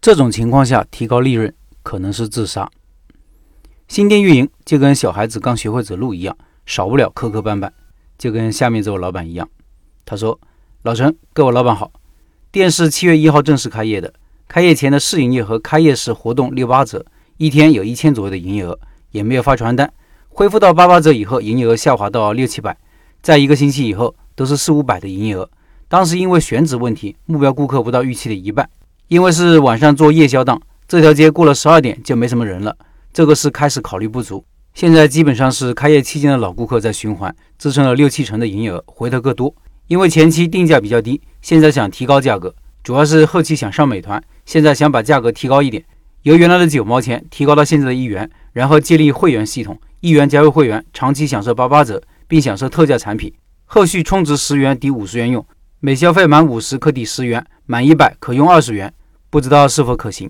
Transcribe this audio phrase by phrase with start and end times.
[0.00, 2.70] 这种情况下提高利润可能是自杀。
[3.86, 6.34] 新店运营就跟小孩子刚学会走路一样，
[6.64, 7.70] 少不了磕磕绊绊。
[8.16, 9.48] 就跟下面这位老板一样，
[10.06, 10.38] 他说
[10.84, 11.90] ：“老陈，各位老板好，
[12.50, 14.12] 店是七月一号正式开业的，
[14.48, 17.04] 开业前的试营业和开业时活动六八折，
[17.36, 18.78] 一天有一千左右的营业额，
[19.10, 19.92] 也没有发传单。
[20.28, 22.76] 恢复到八八折以后，营业额下滑到六七百，
[23.20, 25.50] 在一个星期以后都是四五百的营业额。
[25.88, 28.68] 当时因为选址问题，目标顾客不到预期的一半。
[29.10, 32.76] 因为是晚上做夜宵档，这条街过了十二点就没什么人了，
[33.12, 39.52] 这个是开始考虑不足。”现在基本上是开业期间的老顾客在循环，支撑了六七成的营业额，回头客多。
[39.88, 45.84] 因为前期定价比较低，现在想提高价格，主要是后期想上美团，现在想把价格提高一点，
[46.22, 55.44] 由原来的九毛钱提高到现在的一元，然后建立会员系统，一元加入会员，长期享受八八折，并享受特价产品，后续充值十元抵五十元用，
[55.80, 58.92] 每消费满五十可抵十元，满一百可用二十元，
[59.30, 60.28] 不知道是否可行？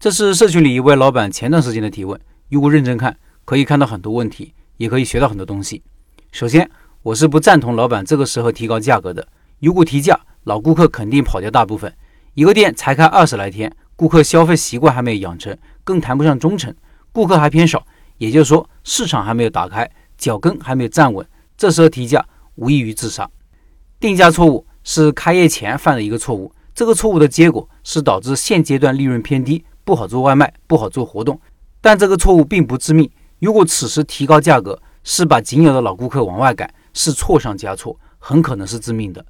[0.00, 3.16] 这是社群里一位老板前段时间的提问，如果认真看。
[3.44, 5.82] 可以看到很多问题，也可以学到很多东西。
[6.32, 6.70] 首先，
[7.02, 9.28] 我是不赞同老板这个时候提高价格的。
[9.60, 11.94] 如果提价，老顾客肯定跑掉大部分。
[12.32, 16.74] 一个店才开二十来天，顾客消费习惯还没有养成，更谈不上忠诚，
[17.12, 21.26] 顾客还偏少，也就是说市场还没有打开，脚跟还没有站稳。
[21.58, 23.28] 这时候提价，无异于自杀。
[24.00, 31.40] 定价错误是开业前犯的一个错误，这个错误的结果是导致现阶段利润偏低，不好做外卖，不好做活动。
[31.80, 33.08] 但这个错误并不致命。
[33.38, 39.24] 如果此时提高价格，是把仅有的老顾客往外赶，是错上加错，很可能是致命的。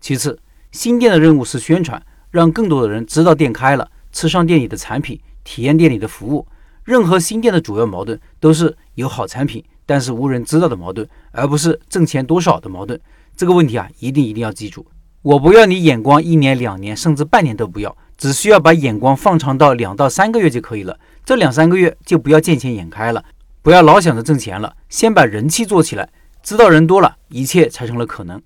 [0.00, 0.38] 其次，
[0.72, 6.46] 新店的任务是宣传，让更多的人知道店开了，吃上店里的产品，体验店里的服务。
[6.84, 12.98] 任何新店的主要矛盾都是有好产品，但是无人知道的矛盾，而不是挣钱多少的矛盾。
[13.36, 14.86] 这个问题啊，一定一定要记住。
[15.28, 20.98] 我不要你眼光一年、两年，甚至半年都不要，只需要把眼光放长到两到三个月就可以了。
[21.22, 23.22] 这两三个月就不要见钱眼开了。
[23.60, 26.08] 不要老想着挣钱了，先把人气做起来，
[26.42, 28.40] 知道人多了，一切才成了可能。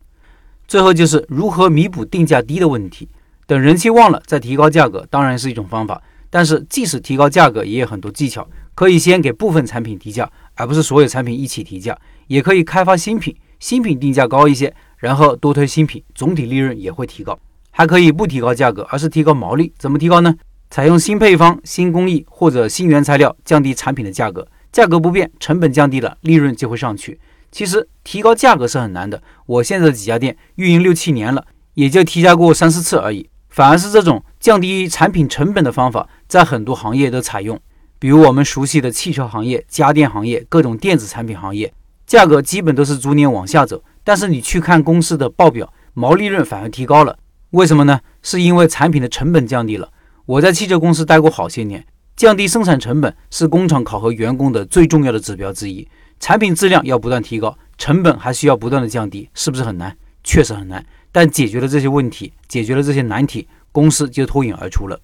[0.67, 3.09] 最后就是如何弥补定价低的问题。
[3.47, 6.03] 等人气旺了再提高价格，当然是一种方法。
[6.31, 8.45] 但是即使提高价格，也有很多技巧。
[8.75, 11.97] 可以先给部分产品提价，而不是所有产品一起提价。
[12.27, 17.37] 也可以开发新品，新品定价高一些，然后多推新品，总体利润也会提高。
[17.73, 19.73] 还可以不提高价格，而是提高毛利。
[19.77, 20.33] 怎么提高呢？
[20.71, 24.47] 采用新配方、新工艺或者新原材料，降低产品的价格。
[24.71, 27.19] 价格不变，成本降低了，利润就会上去。
[27.51, 29.21] 其实提高价格是很难的。
[29.47, 33.29] 我现在的几家店运营六七年了，也就提价过三四次而已。
[33.49, 37.61] 反而是这种降低产品成本的方法，在很多行业都采用，
[37.99, 41.75] 比如我们熟悉的汽车行业、家电行业、各种电子产品行业，
[42.07, 43.83] 价格基本都是逐年往下走。
[44.05, 47.19] 但是你去看公司的报表，毛利润反而提高了。
[47.51, 48.01] 为什么呢？
[48.23, 49.91] 是因为产品的成本降低了。
[50.25, 51.85] 我在汽车公司待过好些年。
[52.15, 55.89] 降低生产成本是工厂考核员工的最重要的指标之一。
[56.21, 59.97] 产品质量要不断提高，成本还需要不断的降低，是不是很难？
[60.23, 60.85] 确实很难。
[61.11, 65.01] 但解决了这些问题，解决了这些难题，公司就脱颖而出了。